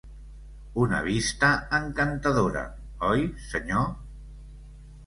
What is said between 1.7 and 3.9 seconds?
encantadora, oi, senyor?